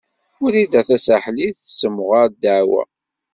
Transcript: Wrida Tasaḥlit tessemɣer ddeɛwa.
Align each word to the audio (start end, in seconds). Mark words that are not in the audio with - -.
Wrida 0.41 0.81
Tasaḥlit 0.87 1.55
tessemɣer 1.65 2.25
ddeɛwa. 2.33 2.83